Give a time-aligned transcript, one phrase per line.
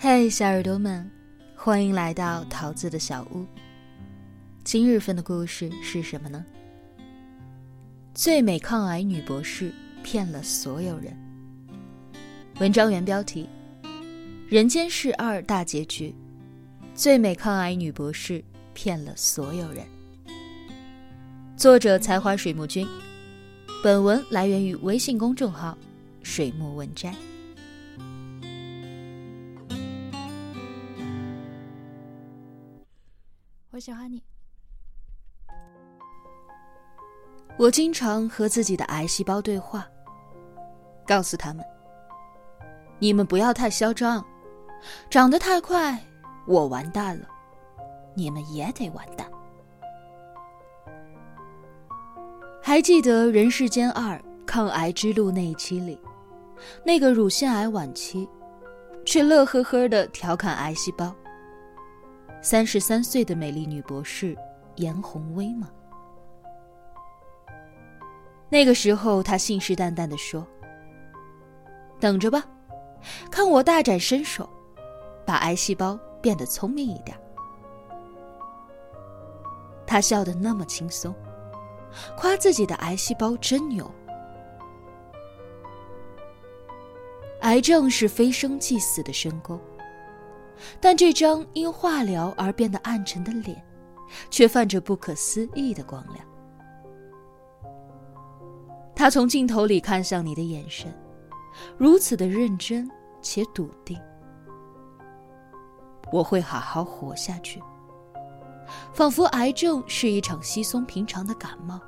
[0.00, 1.10] 嘿，小耳朵们，
[1.56, 3.44] 欢迎来到桃子的小屋。
[4.62, 6.46] 今日份的故事是什么呢？
[8.14, 9.72] 最美抗癌女博士
[10.04, 11.16] 骗了所有人。
[12.60, 13.48] 文章原标题：
[14.48, 16.14] 人间世二大结局，
[16.94, 18.44] 最美抗癌女博士
[18.74, 19.84] 骗了所有人。
[21.56, 22.86] 作者：才华水木君。
[23.82, 25.76] 本文来源于微信公众号
[26.22, 27.12] “水墨文摘”。
[33.78, 34.20] 我喜欢你。
[37.56, 39.86] 我经常和自己的癌细胞对话，
[41.06, 41.64] 告诉他们
[42.98, 44.26] ：“你们不要太嚣张，
[45.08, 45.96] 长得太快，
[46.44, 47.28] 我完蛋了，
[48.16, 49.30] 你们也得完蛋。”
[52.60, 56.00] 还记得《人世间二：抗癌之路》那一期里，
[56.84, 58.28] 那个乳腺癌晚期，
[59.06, 61.14] 却乐呵呵的调侃癌细胞。
[62.40, 64.36] 三十三岁的美丽女博士
[64.76, 65.68] 严红薇吗？
[68.48, 70.46] 那个时候，她信誓旦旦的说
[72.00, 72.44] ：“等着吧，
[73.30, 74.48] 看我大展身手，
[75.26, 77.18] 把癌细胞变得聪明一点。”
[79.84, 81.14] 她笑得那么轻松，
[82.16, 83.90] 夸自己的癌细胞真牛。
[87.40, 89.60] 癌症是非生即死的深沟。
[90.80, 93.64] 但这张因化疗而变得暗沉的脸，
[94.30, 96.24] 却泛着不可思议的光亮。
[98.94, 100.92] 他从镜头里看向你的眼神，
[101.76, 102.90] 如此的认真
[103.22, 103.96] 且笃定。
[106.10, 107.62] 我会好好活下去，
[108.92, 111.78] 仿佛癌症是一场稀松平常的感冒，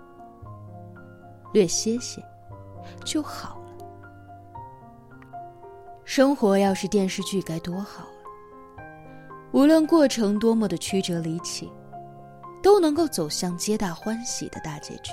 [1.53, 2.23] 略歇歇
[3.05, 3.71] 就好了。
[6.05, 8.05] 生活要是电视剧该多好！
[9.53, 11.73] 无论过程多么的曲折离奇，
[12.63, 15.13] 都能够走向皆大欢喜的大结局。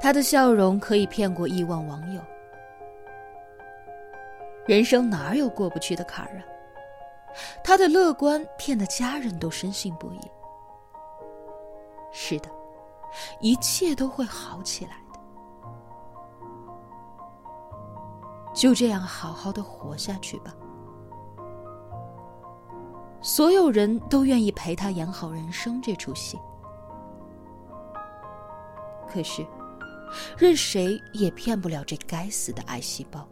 [0.00, 2.20] 他的笑容可以骗过亿万网友。
[4.66, 6.44] 人生哪有过不去的坎儿啊？
[7.62, 10.20] 他的乐观骗得家人都深信不疑。
[12.12, 12.50] 是的，
[13.40, 15.18] 一切都会好起来的。
[18.54, 20.54] 就这样好好的活下去吧。
[23.24, 26.38] 所有人都愿意陪他演好人生这出戏，
[29.08, 29.42] 可是，
[30.36, 33.26] 任谁也骗不了这该死的癌细胞。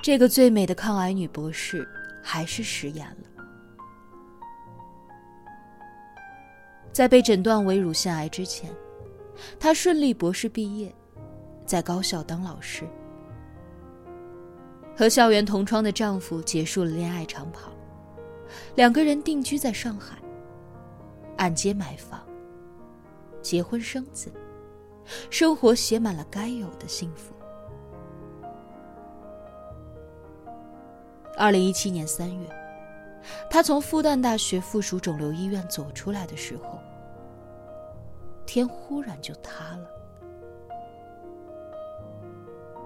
[0.00, 1.86] 这个最美的抗癌女博士
[2.22, 3.44] 还是食言了。
[6.94, 8.74] 在被诊断为乳腺癌之前，
[9.60, 10.94] 她顺利博士毕业，
[11.66, 12.88] 在高校当老师。
[14.96, 17.72] 和校园同窗的丈夫结束了恋爱长跑，
[18.76, 20.16] 两个人定居在上海，
[21.36, 22.20] 按揭买房，
[23.42, 24.32] 结婚生子，
[25.30, 27.34] 生活写满了该有的幸福。
[31.36, 32.48] 二零一七年三月，
[33.50, 36.78] 她从复旦大学附属肿瘤医院走出来的时候，
[38.46, 39.93] 天忽然就塌了。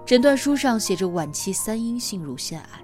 [0.09, 2.83] 诊断书上写着晚期三阴性乳腺癌，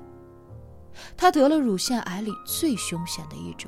[1.17, 3.67] 他得了乳腺癌里最凶险的一种。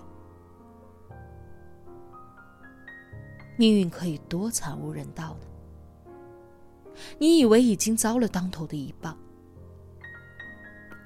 [3.56, 6.12] 命运可以多惨无人道呢？
[7.17, 9.17] 你以为已经遭了当头的一棒，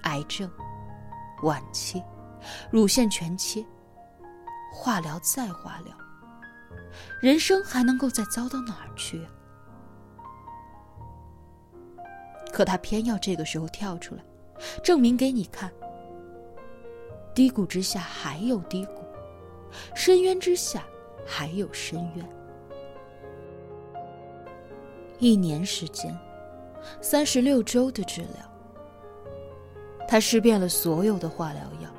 [0.01, 0.51] 癌症
[1.43, 2.03] 晚期，
[2.69, 3.65] 乳腺全切，
[4.73, 5.97] 化疗再化疗，
[7.21, 9.25] 人生还能够再糟到哪儿去？
[12.51, 14.23] 可他偏要这个时候跳出来，
[14.83, 15.71] 证明给你看：
[17.33, 19.03] 低谷之下还有低谷，
[19.95, 20.83] 深渊之下
[21.25, 22.29] 还有深渊。
[25.17, 26.17] 一年时间，
[26.99, 29.31] 三十六周的治疗，
[30.07, 31.89] 他试遍了所有的化疗药：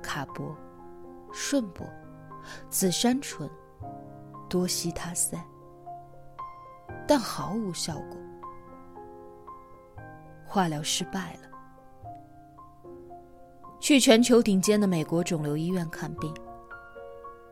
[0.00, 0.54] 卡铂、
[1.32, 1.84] 顺铂、
[2.70, 3.50] 紫杉醇、
[4.48, 5.44] 多西他赛，
[7.06, 8.23] 但毫无效果。
[10.54, 11.48] 化疗失败了，
[13.80, 16.32] 去全球顶尖的美国肿瘤医院看病，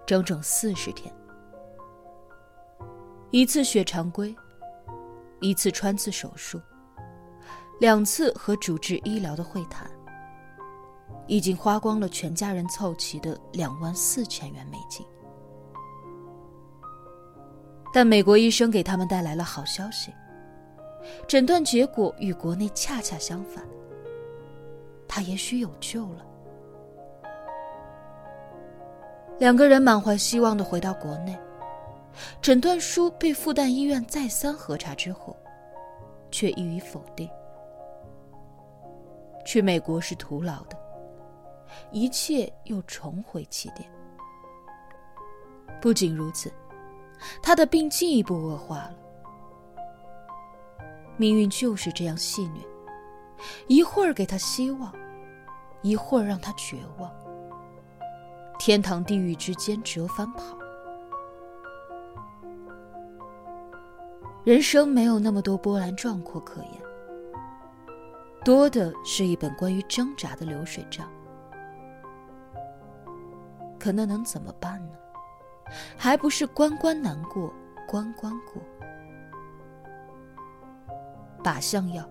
[0.07, 1.13] 整整四十天，
[3.33, 4.33] 一次血常规，
[5.41, 6.61] 一次穿刺手术，
[7.81, 9.91] 两次和主治医疗的会谈，
[11.27, 15.05] 已经花光了全家人凑齐的两万四千元美金。
[17.93, 20.13] 但美国医生给他们带来了好消息。
[21.27, 23.67] 诊断结果与国内恰恰相反，
[25.09, 26.27] 他也许有救了。
[29.39, 31.37] 两个人满怀希望的回到国内，
[32.41, 35.37] 诊断书被复旦医院再三核查之后，
[36.31, 37.29] 却予以否定。
[39.45, 40.77] 去美国是徒劳的，
[41.91, 43.91] 一切又重回起点。
[45.81, 46.53] 不仅如此，
[47.43, 48.95] 他的病进一步恶化了。
[51.23, 52.57] 命运就是这样戏谑，
[53.69, 54.93] 一会儿给他希望，
[55.81, 57.09] 一会儿让他绝望。
[58.59, 60.59] 天堂地狱之间折返跑，
[64.43, 66.83] 人生没有那么多波澜壮阔可言，
[68.45, 71.09] 多的是一本关于挣扎的流水账。
[73.79, 74.95] 可那能怎么办呢？
[75.97, 77.55] 还不是关关难过
[77.87, 78.61] 关关过。
[81.43, 82.09] 靶向药，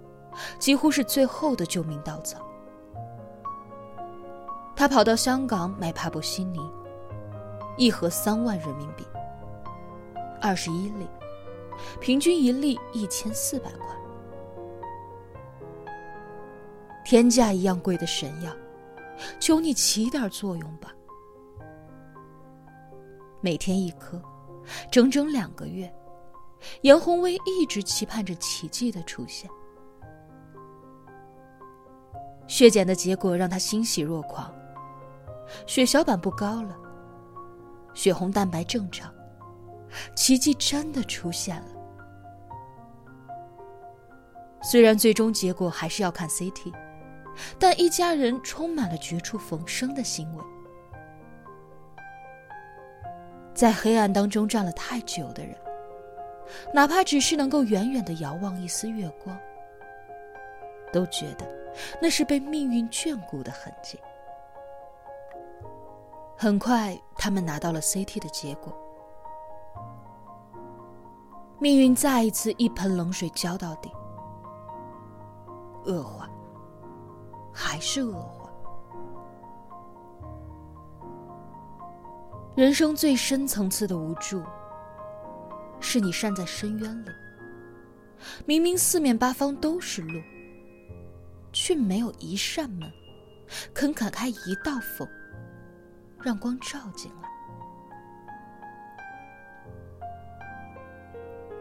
[0.60, 2.39] 几乎是最后的救命稻草。
[4.75, 6.60] 他跑到香港买帕布西尼，
[7.78, 9.06] 一盒三万人民币，
[10.42, 11.07] 二十一粒，
[12.00, 13.88] 平均一粒一千四百块，
[17.06, 18.51] 天价一样贵的神药，
[19.39, 20.92] 求你起点作用吧！
[23.39, 24.19] 每天一颗，
[24.89, 25.92] 整整两个月，
[26.81, 29.50] 严宏威一直期盼着奇迹的出现。
[32.48, 34.54] 血检的结果让他欣喜若狂。
[35.66, 36.78] 血小板不高了，
[37.94, 39.13] 血红蛋白正常，
[40.16, 41.68] 奇迹真的出现了。
[44.64, 46.74] 虽然最终结果还是要看 CT，
[47.57, 50.44] 但一家人充满了绝处逢生的欣慰。
[53.54, 55.56] 在黑暗当中站了太久的人，
[56.74, 59.38] 哪怕只是能够远远的遥望一丝月光，
[60.92, 61.45] 都觉得
[62.01, 64.00] 那是被命运眷顾的痕迹。
[66.38, 68.74] 很快，他们拿到了 CT 的结果。
[71.59, 73.92] 命运再一次一盆冷水浇到底，
[75.86, 76.27] 恶化，
[77.54, 78.50] 还是恶化。
[82.56, 84.42] 人生最深层次的无助，
[85.94, 87.10] 是你站在深渊里，
[88.46, 90.22] 明明四面八方都是路，
[91.52, 92.90] 却没有一扇门
[93.74, 95.06] 肯打开一道缝。
[96.24, 97.28] 让光照进来。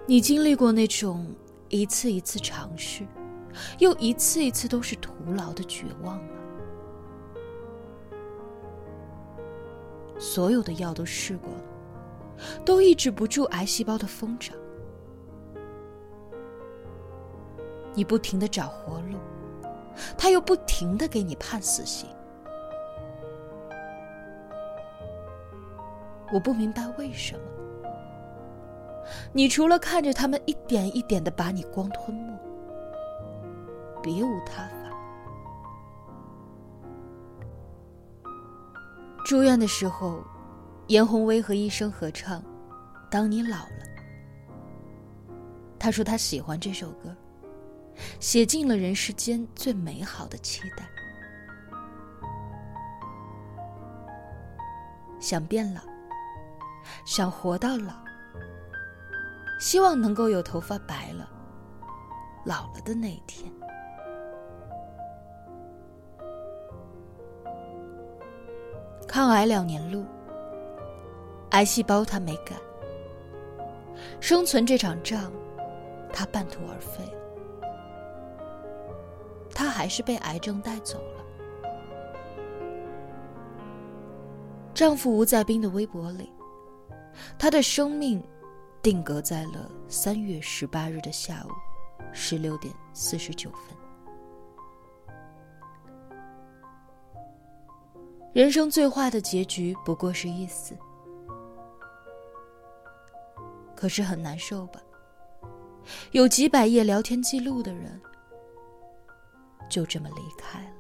[0.06, 1.34] 你经历过那种
[1.68, 3.04] 一次一次尝试，
[3.80, 6.30] 又一次一次都是徒劳的绝望吗？
[10.20, 11.64] 所有的药都试过了，
[12.64, 14.56] 都抑制不住癌细胞的疯长。
[17.94, 19.18] 你不停的找活路，
[20.16, 22.08] 他又不停的给你判死刑。
[26.32, 27.40] 我不明白为什么，
[29.32, 32.38] 你除了看着他们一点一点的把你光吞没，
[34.00, 34.70] 别无他法。
[39.26, 40.22] 住院的时候，
[40.90, 42.42] 严宏威和医生合唱
[43.08, 43.84] 《当你老了》，
[45.78, 47.14] 他说他喜欢这首歌，
[48.18, 50.84] 写尽了人世间最美好的期待，
[55.20, 55.80] 想变老。
[57.04, 57.92] 想活到老，
[59.60, 61.30] 希望能够有头发白了、
[62.44, 63.48] 老了的那一天。
[69.06, 70.04] 抗癌两年路，
[71.50, 72.54] 癌细胞他没改，
[74.20, 75.32] 生存这场仗，
[76.12, 77.12] 他半途而废了。
[79.52, 81.24] 他还是被癌症带走了。
[84.72, 86.32] 丈夫吴在斌的微博里。
[87.38, 88.22] 他的生命
[88.80, 91.50] 定格在了三月十八日的下午
[92.12, 93.76] 十六点四十九分。
[98.32, 100.74] 人生最坏的结局不过是一死，
[103.80, 104.78] 可是很难受吧？
[106.12, 107.98] 有几百页聊天记录的人
[109.70, 110.79] 就这么离开了。